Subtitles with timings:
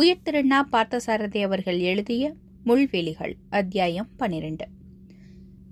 [0.00, 2.32] உயிர்த்திருண்ணா பார்த்தசாரதி அவர்கள் எழுதிய
[2.66, 4.66] முள்வெளிகள் அத்தியாயம் பனிரெண்டு.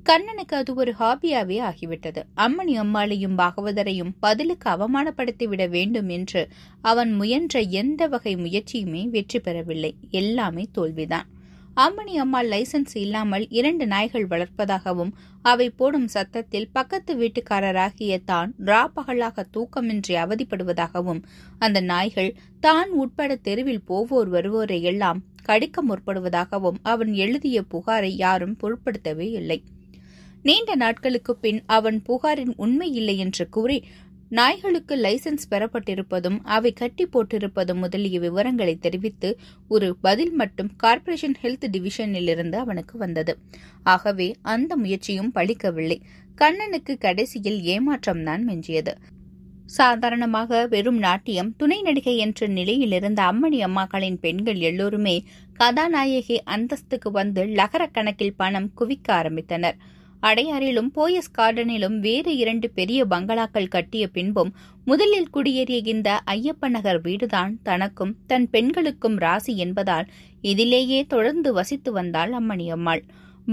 [0.03, 2.23] கண்ணனுக்கு அது ஒரு ஹாபியாவே ஆகிவிட்டது.
[2.37, 6.49] அம்மணி அம்மாளையும் பாகவதரையும் பதிலுக்கு அவமானப்படுத்திவிட வேண்டும் என்று
[6.81, 9.95] அவன் முயன்ற எந்த வகை முயற்சியுமே வெற்றி பெறவில்லை.
[10.11, 11.27] எல்லாமே தோல்விதான்.
[11.79, 20.15] அம்மணி அம்மாள் லைசன்ஸ் இல்லாமல் இரண்டு நாய்கள் வளர்ப்பதாகவும் அவை போடும் சத்தத்தில் பக்கத்து வீட்டுக்காரராகிய தான் ராப்பகலாக தூக்கமின்றி
[20.15, 21.21] அவதிப்படுவதாகவும்
[21.59, 29.31] அந்த நாய்கள் தான் உட்பட தெருவில் போவோர் வருவோரை எல்லாம் கடிக்க முற்படுவதாகவும் அவன் எழுதிய புகாரை யாரும் பொருட்படுத்தவே
[29.31, 29.63] இல்லை.
[30.43, 33.85] நீண்ட நாட்களுக்கு பின் அவன் புகாரின் உண்மை இல்லை என்று கூறி
[34.31, 39.39] நாய்களுக்கு லைசன்ஸ் பெறப்பட்டிருப்பதும் அவை கட்டி போட்டிருப்பதும் முதலிய விவரங்களை தெரிவித்து
[39.69, 43.39] ஒரு பதில் மட்டும் கார்ப்பரேஷன் ஹெல்த் டிவிஷனிலிருந்து அவனுக்கு வந்தது.
[43.83, 46.01] ஆகவே அந்த முயற்சியும் பழிக்கவில்லை.
[46.35, 48.95] கண்ணனுக்கு கடைசியில் ஏமாற்றம்தான் மிஞ்சியது.
[49.67, 57.45] சாதாரணமாக வெறும் நாட்டியம் துணை நடிகை என்ற நிலையில் இருந்த அம்மணி அம்மாக்களின் பெண்கள் எல்லோருமே கதாநாயகி அந்தஸ்துக்கு வந்து
[57.45, 59.79] லகரக்கணக்கில் பணம் குவிக்க ஆரம்பித்தனர்.
[60.23, 67.59] அடையாறிலும் போயஸ் கார்டனிலும் வேறு இரண்டு பெரிய பங்களாக்கள் கட்டிய பின்பும் முதலில் குடியேறிய இந்த ஐயப்ப நகர் வீடுதான்
[67.63, 70.07] தனக்கும் தன் பெண்களுக்கும் ராசி என்பதால்
[70.43, 73.05] இதிலேயே தொடர்ந்து வசித்து வந்தாள் அம்மணி அம்மாள்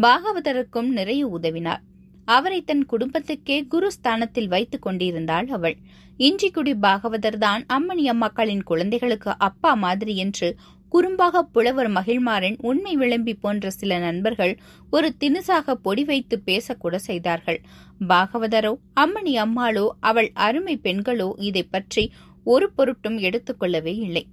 [0.02, 1.84] பாகவதருக்கும் நிறைய உதவினார்
[2.26, 5.78] அவரை தன் குடும்பத்துக்கே குரு ஸ்தானத்தில் வைத்துக் கொண்டிருந்தாள் அவள்.
[6.18, 10.56] இஞ்சிக்குடி பாகவதர் தான் அம்மணி அம்மாக்களின் குழந்தைகளுக்கு அப்பா மாதிரி என்று
[10.92, 14.54] குறும்பாக புலவர் மகிழ்மாறன் உண்மை விளம்பி போன்ற சில நண்பர்கள்
[14.90, 17.60] ஒரு தினுசாக பொடி வைத்து பேசக்கூட செய்தார்கள்.
[18.08, 22.04] பாகவதரோ அம்மணி அம்மாளோ அவள் அருமை பெண்களோ இதை பற்றி
[22.46, 24.24] ஒரு பொருட்டும் எடுத்துக்கொள்ளவே இல்லை.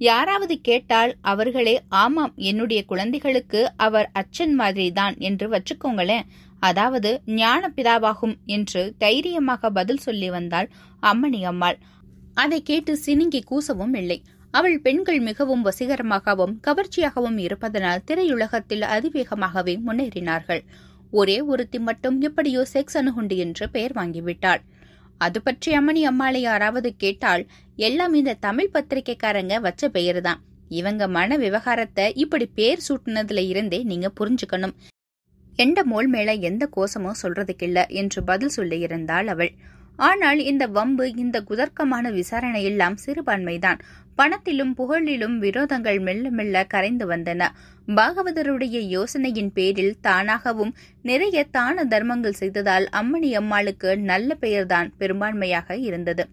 [0.00, 6.28] யாராவது கேட்டால் அவர்களே ஆமாம் என்னுடைய குழந்தைகளுக்கு அவர் அச்சன் மாதிரிதான் என்று வச்சுக்கோங்களேன்.
[6.60, 10.68] அதாவது ஞான பிதாவாகும் என்று தைரியமாக பதில் சொல்லி வந்தாள்
[11.02, 11.78] அம்மணி அம்மாள்.
[12.34, 14.18] அதை கேட்டு சினுங்கி கூசவும் இல்லை.
[14.54, 20.62] அவள் பெண்கள் மிகவும் வசீகரமாகவும் கவர்ச்சியாகவும் இருப்பதனால் திரையுலகத்தில் அதிவேகமாகவே முன்னேறினார்கள்.
[21.12, 24.62] ஒரே ஒருத்தி மட்டும் எப்படியோ செக்ஸ் அணுகுண்டு என்று பெயர் வாங்கிவிட்டாள்.
[25.20, 27.44] அது பற்றி அம்மணி அம்மாளை யாராவது கேட்டால்
[27.78, 30.40] எல்லாம் இந்த தமிழ் பத்திரிகைக்காரங்க வச்ச பெயர்தான்.
[30.70, 34.74] இவங்க மன விவகாரத்தை இப்படி பேர் சூட்டினதுல இருந்தே நீங்க புரிஞ்சுக்கணும்.
[35.58, 39.52] எந்த மோல் மேல எந்த கோசமோ சொல்றதுக்கில்ல என்று பதில் சொல்லியிருந்தாள் அவள்.
[39.98, 43.80] ஆனால் இந்த வம்பு இந்த குதர்க்கமான விசாரணை எல்லாம் சிறுபான்மைதான்.
[44.18, 47.48] பணத்திலும் புகழிலும் விரோதங்கள் மெல்ல மெல்ல கரைந்து வந்தன.
[47.88, 56.24] பாகவதருடைய யோசனையின் பேரில் தானாகவும் நிறைய தான தர்மங்கள் செய்ததால் அம்மணி அம்மாளுக்கு நல்ல பெயர்தான் பெரும்பான்மையாக இருந்தது.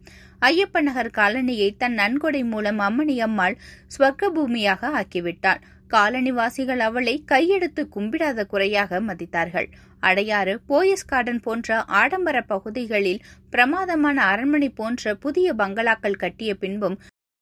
[0.41, 3.57] ஐயப்ப நகர் காலனியை தன் நன்கொடை மூலம் அம்மணி அம்மாள்
[3.95, 5.61] ஸ்வர்க்க பூமியாக ஆக்கிவிட்டாள்.
[5.89, 9.67] காலனிவாசிகள் அவளை கையெடுத்து கும்பிடாத குறையாக மதித்தார்கள்.
[10.03, 16.95] அடையாறு போயஸ் கார்டன் போன்ற ஆடம்பர பகுதிகளில் பிரமாதமான அரண்மனை போன்ற புதிய பங்களாக்கள் கட்டிய பின்பும்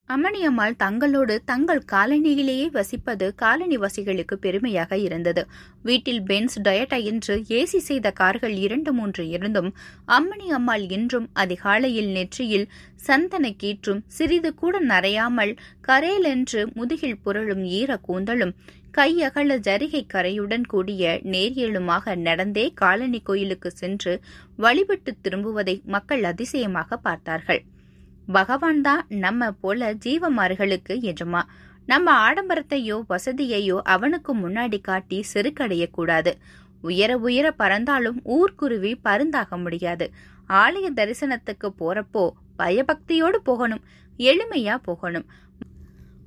[0.09, 5.41] அம்மணியம்மாள் தங்களோடு தங்கள் காலனியிலேயே வசிப்பது காலனிவாசிகளுக்கு பெருமையாக இருந்தது.
[5.83, 9.69] வீட்டில் பென்ஸ் டயட்டா என்று ஏசி செய்த கார்கள் இரண்டு மூன்று இருந்தும்
[10.17, 12.67] அம்மணி அம்மாள் இன்றும் அதிகாலையில் நெற்றியில்
[13.07, 15.53] சந்தன கீற்றும் சிறிது கூட நரையாமல்
[15.87, 18.55] கரேலென்று முதுகில் புரளும் ஈர கூந்தலும்
[18.91, 24.15] கையகல ஜரிகை கரையுடன் கூடிய நேரியலுமாக நடந்தே காலனி கோயிலுக்கு சென்று
[24.57, 27.61] வழிபட்டு திரும்புவதை மக்கள் அதிசயமாக பார்த்தார்கள்.
[28.31, 31.41] பகவான் தான் நம்ம போல ஜீவமார்களுக்கு எஜமா.
[31.85, 36.31] நம்ம ஆடம்பரத்தையோ வசதியையோ அவனுக்கு முன்னாடி காட்டி செருக்கடையக்கூடாது.
[36.81, 40.05] உயர உயர பறந்தாலும் ஊர்க்குருவி பருந்தாக முடியாது.
[40.49, 43.83] ஆலய தரிசனத்துக்கு போறப்போ பயபக்தியோடு போகணும்
[44.19, 45.25] எளிமையா போகணும்.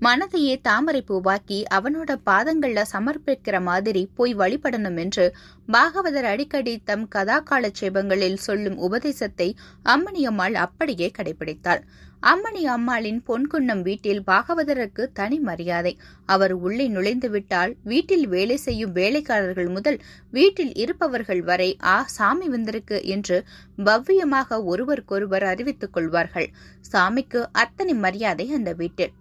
[0.03, 5.25] மனதையே தாமரை பூவாக்கி அவனோட பாதங்கள்ல சமர்ப்பிக்கிற மாதிரி போய் வழிபடணும் என்று
[5.69, 9.49] பாகவதர் அடிக்கடி தம் கதாகால சேபங்களில் சொல்லும் உபதேசத்தை
[9.85, 11.85] அம்மணி அம்மாள் அப்படியே கடைபிடித்தார்
[12.23, 15.95] அம்மணி அம்மாளின் பொன்குன்னம் வீட்டில் பாகவதருக்கு தனி மரியாதை.
[16.27, 19.99] அவர் உள்ளே நுழைந்து விட்டால் வீட்டில் வேலை செய்யும் வேலைக்காரர்கள் முதல்
[20.33, 23.39] வீட்டில் இருப்பவர்கள் வரை ஆ சாமி வந்திருக்கு என்று
[23.85, 26.49] பவ்யமாக ஒருவருக்கொருவர் அறிவித்துக் கொள்வார்கள்.
[26.93, 29.13] சாமிக்கு அத்தனை மரியாதை அந்த வீட்டில்.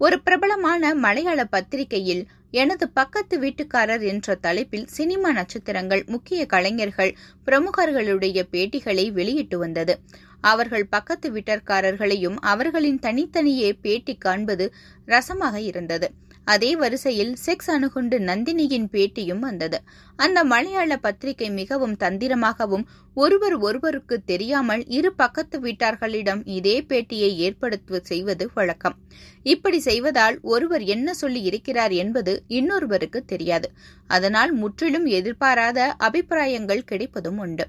[0.00, 7.12] ஒரு பிரபலமான மலையாள பத்திரிகையில் எனது பக்கத்து வீட்டுக்காரர் என்ற தலைப்பில் சினிமா நட்சத்திரங்கள் முக்கிய கலைஞர்கள்
[7.46, 9.94] பிரமுகர்களுடைய பேட்டிகளை வெளியிட்டு வந்தது.
[10.40, 14.66] அவர்கள் பக்கத்து வீட்டர்காரர்களையும் அவர்களின் தனித்தனியே பேட்டி காண்பது
[15.06, 16.08] ரசமாக இருந்தது.
[16.44, 19.78] அதே வரிசையில் செக்ஸ் அணுகுண்டு நந்தினியின் பேட்டியும் வந்தது.
[20.16, 22.84] அந்த மலையாள பத்திரிகை மிகவும் தந்திரமாகவும்
[23.16, 28.96] ஒருவர் ஒருவருக்கு தெரியாமல் இரு பக்கத்து வீட்டார்களிடம் இதே பேட்டியை ஏற்படுத்த செய்வது வழக்கம்.
[29.42, 33.70] இப்படி செய்வதால் ஒருவர் என்ன சொல்லி இருக்கிறார் என்பது இன்னொருவருக்கு தெரியாது.
[34.06, 37.66] அதனால் முற்றிலும் எதிர்பாராத அபிப்பிராயங்கள் கிடைப்பதும் உண்டு.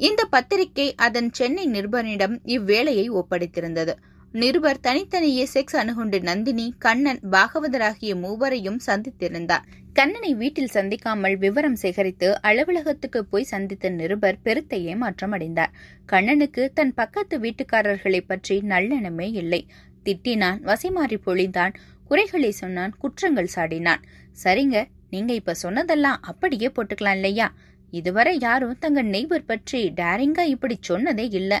[0.00, 3.94] இந்த பத்திரிகை அதன் சென்னை நிருபரிடம் இவ்வேளையை ஒப்படைத்திருந்தது.
[4.34, 9.64] நிருபர் தனித்தனியே செக்ஸ் அணுகுண்டு நந்தினி கண்ணன் பாகவதர் ஆகிய மூவரையும் சந்தித்திருந்தார்.
[9.92, 15.72] கண்ணனை வீட்டில் சந்திக்காமல் விவரம் சேகரித்து அலுவலகத்துக்கு போய் சந்தித்த நிருபர் பெருத்த ஏமாற்றம் அடைந்தார்
[16.06, 19.62] கண்ணனுக்கு தன் பக்கத்து வீட்டுக்காரர்களை பற்றி நல்லெண்ணமே இல்லை.
[20.04, 24.04] திட்டினான் வசைமாறி பொழிந்தான் குறைகளை சொன்னான் குற்றங்கள் சாடினான்.
[24.44, 27.48] சரிங்க நீங்க இப்ப சொன்னதெல்லாம் அப்படியே போட்டுக்கலாம் இல்லையா?
[27.92, 31.58] இதுவரை யாரும் தங்க நெய்பர் பற்றி டேரிங்கா இப்படி சொன்னதே இல்லை.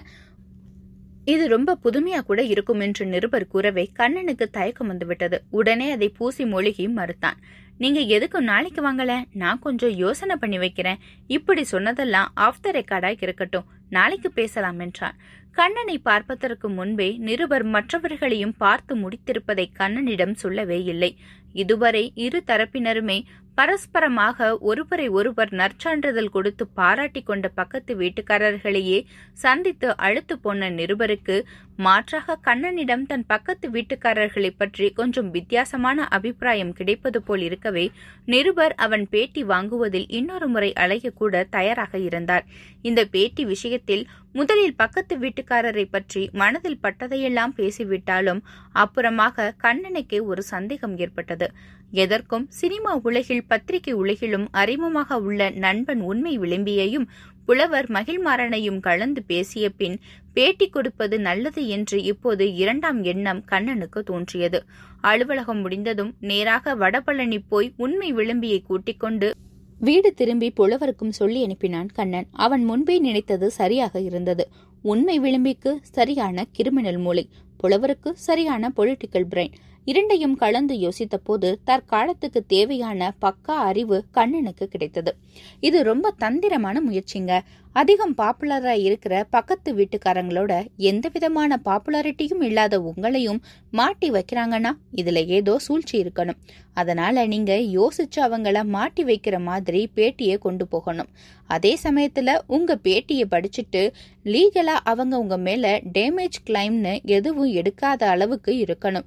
[1.32, 5.38] இது ரொம்ப புதுமையா கூட இருக்கும் என்று நிருபர் கூறவே கண்ணனுக்கு தயக்கம் வந்துவிட்டது.
[5.50, 7.38] உடனே அதை பூசி மொழிகி மறுத்தான்.
[7.78, 9.12] நீங்க எதுக்கும் நாளைக்கு வாங்கல?
[9.32, 11.02] நான் கொஞ்சம் யோசனை பண்ணி வைக்கிறேன்.
[11.26, 13.68] இப்படி சொன்னதெல்லாம் ஆஃப் த ரெக்கார்டா இருக்கட்டும்.
[13.90, 15.18] நாளைக்கு பேசலாம் என்றான்.
[15.52, 21.10] கண்ணனை பார்ப்பதற்கு முன்பே நிருபர் மற்றவர்களையும் பார்த்து முடித்திருப்பதை கண்ணனிடம் சொல்லவே இல்லை.
[21.52, 23.18] இதுவரை இரு தரப்பினருமே
[23.58, 28.98] பரஸ்பரமாக ஒருவரை ஒருவர் நற்சான்றிதழ் கொடுத்து பாராட்டி கொண்ட பக்கத்து வீட்டுக்காரர்களையே
[29.42, 31.36] சந்தித்து அழுத்து போன நிருபருக்கு
[31.78, 37.84] மாற்றாக கண்ணனிடம் தன் பக்கத்து வீட்டுக்காரர்களை பற்றி கொஞ்சம் வித்தியாசமான அபிப்பிராயம் கிடைப்பது போல் இருக்கவே
[38.24, 42.46] நிருபர் அவன் பேட்டி வாங்குவதில் இன்னொரு முறை அலையக்கூட தயாராக இருந்தார்.
[42.82, 48.40] இந்த பேட்டி விஷயத்தில் முதலில் பக்கத்து வீட்டுக்காரரை பற்றி மனதில் பட்டதையெல்லாம் பேசிவிட்டாலும்
[48.74, 51.46] அப்புறமாக கண்ணனுக்கே ஒரு சந்தேகம் ஏற்பட்டது.
[51.92, 57.08] எதற்கும் சினிமா உலகில் பத்திரிகை உலகிலும் அறிமுகமாக உள்ள நண்பன் உண்மை விளம்பியையும்
[57.46, 60.00] புலவர் மகிழ்மாறனையும் கலந்து பேசிய பின்
[60.32, 64.64] பேட்டி கொடுப்பது நல்லது என்று இப்போது இரண்டாம் எண்ணம் கண்ணனுக்கு தோன்றியது.
[65.00, 69.34] அலுவலகம் முடிந்ததும் நேராக வடபழனி போய் உண்மை விளம்பியை கூட்டிக் கொண்டு
[69.78, 72.26] வீடு திரும்பி புலவருக்கும் சொல்லி அனுப்பினான் கண்ணன்.
[72.32, 74.48] அவன் முன்பே நினைத்தது சரியாக இருந்தது.
[74.82, 79.56] உண்மை விளம்பிக்கு சரியான கிரிமினல் மூளை புலவருக்கு சரியான பொலிட்டிக்கல் பிரெயின்
[79.90, 85.12] இரண்டையும் கலந்து யோசித்தபோது தற்காலத்துக்கு தேவையான பக்கா அறிவு கண்ணனுக்கு கிடைத்தது.
[85.60, 87.32] இது ரொம்ப தந்திரமான முயற்சிங்க.
[87.72, 90.52] அதிகம் பாப்புலரா இருக்கிற பக்கத்து வீட்டுக்காரங்களோட
[90.90, 93.40] எந்த விதமான பாப்புலாரிட்டியும் இல்லாத உங்களையும்
[93.70, 96.38] மாட்டி வைக்கிறாங்கன்னா இதுல ஏதோ சூழ்ச்சி இருக்கணும்.
[96.72, 101.10] அதனால நீங்க யோசிச்சு அவங்கள மாட்டி வைக்கிற மாதிரி பேட்டியை கொண்டு போகணும்.
[101.50, 103.82] அதே சமயத்துல உங்க பேட்டியை படிச்சுட்டு
[104.24, 109.06] லீகலா அவங்க உங்க மேல டேமேஜ் கிளைம்னு எதுவும் எடுக்காத அளவுக்கு இருக்கணும்.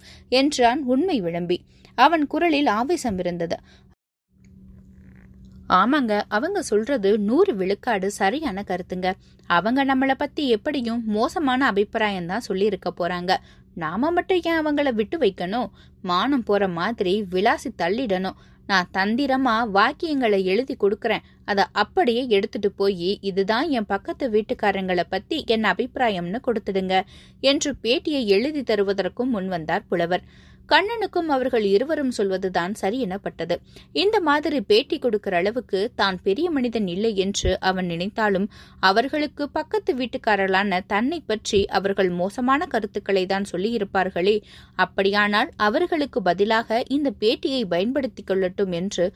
[0.71, 1.57] என்றான் உண்மை விளம்பி.
[1.95, 3.57] அவன் குரலில் ஆவேசம் இருந்தது.
[5.69, 9.09] ஆமாங்க அவங்க சொல்றது நூறு விழுக்காடு சரியான கருத்துங்க.
[9.47, 13.31] அவங்க நம்மளை பத்தி எப்படியும் மோசமான அபிப்பிராயம் தான் சொல்லி இருக்க போறாங்க.
[13.75, 15.69] நாம மட்டும் ஏன் அவங்கள விட்டு வைக்கணும்?
[16.01, 18.39] மானம் போற மாதிரி விளாசி தள்ளிடணும்.
[18.67, 21.25] நான் தந்திரமா வாக்கியங்களை எழுதி கொடுக்கறேன்.
[21.45, 26.95] அதை அப்படியே எடுத்துட்டு போய் இதுதான் என் பக்கத்து வீட்டுக்காரங்களை பத்தி என் அபிப்பிராயம்னு கொடுத்துடுங்க.
[27.39, 30.23] என்று பேட்டியை எழுதி தருவதற்கும் முன்வந்தார் புலவர்.
[30.69, 33.55] கண்ணனுக்கும் அவர்கள் இருவரும் சொல்வதுதான் சரி எனப்பட்டது.
[33.93, 38.49] இந்த மாதிரி பேட்டி கொடுக்கிற அளவுக்கு தான் பெரிய மனிதன் இல்லை என்று அவன் நினைத்தாலும்
[38.79, 44.37] அவர்களுக்கு பக்கத்து வீட்டுக்காரர்களான தன்னை பற்றி அவர்கள் மோசமான கருத்துக்களை தான் சொல்லியிருப்பார்களே.
[44.75, 49.13] அப்படியானால் அவர்களுக்கு பதிலாக இந்த பேட்டியை பயன்படுத்திக் கொள்ளட்டும் என்று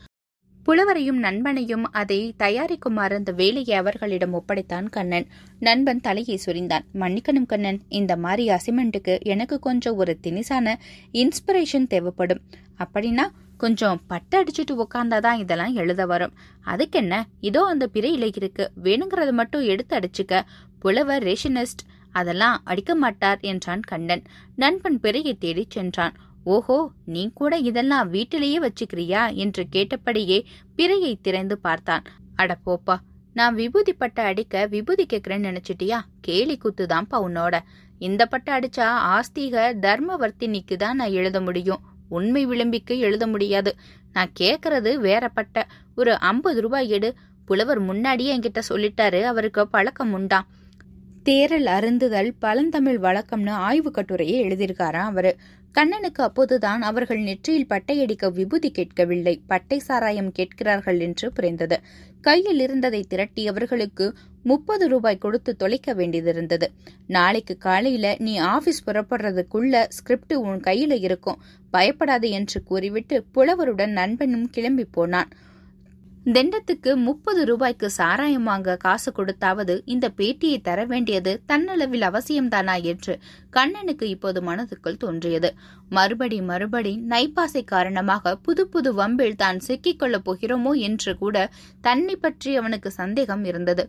[0.66, 5.26] புலவரையும் நண்பனையும் அதை தயாரிக்குமாறு அந்த வேலையை அவர்களிடம் ஒப்படைத்தான் கண்ணன்.
[5.60, 6.84] நண்பன் தலையை சொரிந்தான்.
[6.94, 10.74] மன்னிக்கணும் கண்ணன் இந்த மாதிரி அசிமெண்ட்டுக்கு எனக்கு கொஞ்சம் ஒரு தினிசான
[11.12, 12.40] இன்ஸ்பிரேஷன் தேவைப்படும்.
[12.78, 13.26] அப்படின்னா
[13.56, 16.32] கொஞ்சம் பட்டு அடிச்சுட்டு உக்காந்தாதான் இதெல்லாம் எழுத வரும்.
[16.64, 17.22] அதுக்கென்ன?
[17.40, 18.72] இதோ அந்த பிறையில இருக்கு.
[18.82, 20.42] வேணுங்கிறத மட்டும் எடுத்து அடிச்சுக்க.
[20.78, 21.84] புலவர் ரேஷனிஸ்ட்.
[22.10, 24.22] அதெல்லாம் அடிக்க மாட்டார் என்றான் கண்ணன்.
[24.56, 26.14] நண்பன் பிறையை தேடிச் சென்றான்.
[26.46, 29.22] ஓஹோ நீ கூட இதெல்லாம் வீட்டிலேயே வச்சுக்கிறியா?
[29.34, 30.38] என்று கேட்டபடியே
[30.76, 32.04] பிறையை திறந்து பார்த்தான்.
[32.36, 32.96] அட போப்பா
[33.34, 35.98] நான் விபூதி பட்டை அடிக்க விபூதி கேக்குறேன்னு நினைச்சிட்டியா?
[36.20, 37.54] கேலி குத்துதான்ப்பா உன்னோட.
[37.98, 41.82] இந்த பட்டை அடிச்சா ஆஸ்திக தர்மவர்த்தினிக்கு தான் நான் எழுத முடியும்.
[42.08, 43.70] உண்மை விளிம்பிக்கு எழுத முடியாது.
[44.12, 45.66] நான் கேக்குறது வேற பட்ட.
[45.96, 47.10] ஒரு ஐம்பது ரூபாய் எடு.
[47.44, 49.22] புலவர் முன்னாடியே என்கிட்ட சொல்லிட்டாரு.
[49.22, 50.46] அவருக்கு பழக்கம் உண்டாம்
[51.24, 55.32] தேரல் அருந்துதல் பழந்தமிழ் வழக்கம்னு ஆய்வு கட்டுரையை எழுதியிருக்காராம் அவரு.
[55.76, 59.34] கண்ணனுக்கு அப்போதுதான் அவர்கள் நெற்றியில் பட்டையடிக்க விபூதி கேட்கவில்லை.
[59.46, 61.76] பட்டை சாராயம் கேட்கிறார்கள் என்று புரிந்தது.
[62.20, 64.06] கையில் இருந்ததை திரட்டி அவர்களுக்கு
[64.42, 66.66] முப்பது ரூபாய் கொடுத்து தொலைக்க வேண்டியதிருந்தது
[67.06, 71.40] நாளைக்கு காலையில நீ ஆபீஸ் புறப்படுறதுக்குள்ள ஸ்கிரிப்ட் உன் கையில இருக்கும்.
[71.72, 75.30] பயப்படாது என்று கூறிவிட்டு புலவருடன் நண்பனும் கிளம்பி போனான்.
[76.26, 83.14] தெண்டத்துக்கு முப்பது ரூபாய்க்கு சாராயம் வாங்க காசு கொடுத்தாவது இந்த பேட்டியை தர வேண்டியது தன்னளவில் அவசியம்தானா என்று
[83.50, 85.50] கண்ணனுக்கு இப்போது மனதுக்குள் தோன்றியது.
[85.90, 91.36] மறுபடி மறுபடி நைப்பாசை காரணமாக புது புது வம்பில் தான் சிக்கிக்கொள்ளப் போகிறோமோ என்று கூட
[91.80, 93.84] தன்னை பற்றி அவனுக்கு சந்தேகம் இருந்தது.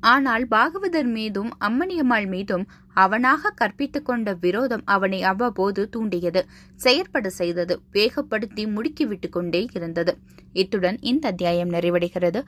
[0.00, 8.64] ஆனால் பாகவதர் மீதும் அம்மணியம்மாள் மீதும் அவனாக கற்பித்துக் கொண்ட விரோதம் அவனை அவ்வப்போது தூண்டியது செயற்பட செய்தது வேகப்படுத்தி
[8.64, 10.18] முடுக்கிவிட்டு கொண்டே இருந்தது.
[10.52, 12.42] இத்துடன் இந்த அத்தியாயம் நிறைவடைகிறது.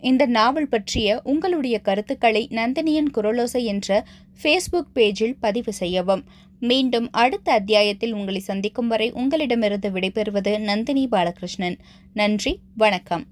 [0.00, 4.04] இந்த நாவல் பற்றிய உங்களுடைய கருத்துக்களை நந்தினியன் குரலோசை என்ற
[4.42, 6.24] ஃபேஸ்புக் பேஜில் பதிவு செய்யவும்.
[6.60, 11.78] மீண்டும் அடுத்த அத்தியாயத்தில் உங்களை சந்திக்கும் வரை உங்களிடமிருந்து விடைபெறுவது நந்தினி பாலகிருஷ்ணன்.
[12.14, 13.26] நன்றி வணக்கம்.